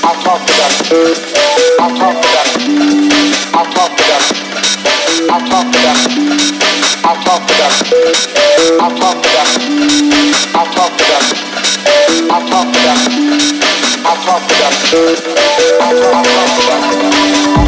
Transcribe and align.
I 0.00 0.14
talk 0.22 0.46
to 0.46 0.52
them. 0.52 0.72
I 1.80 1.88
talk 1.98 2.14
to 2.14 2.28
them. 2.28 3.07
I'll 3.58 3.64
talk 3.72 3.90
to 3.90 4.04
them. 4.04 4.22
I'll 5.32 5.42
talk 5.48 5.66
to 5.72 5.78
them. 5.82 5.96
I'll 7.02 7.20
talk 7.24 7.44
to 7.44 7.54
them. 17.56 17.67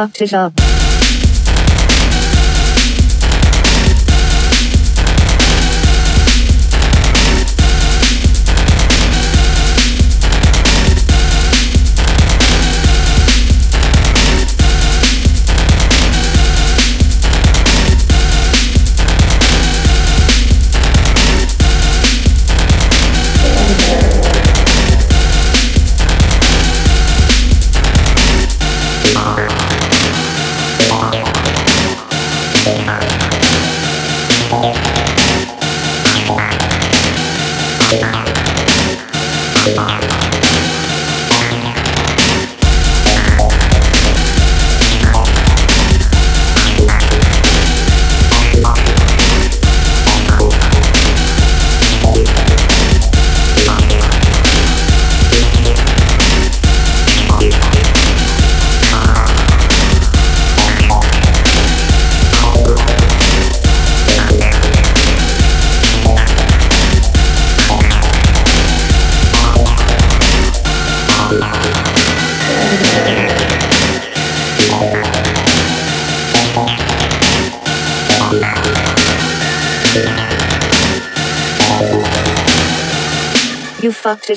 Fucked 0.00 0.22
it 0.22 0.32
up. 0.32 0.59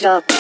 Up. 0.06 0.33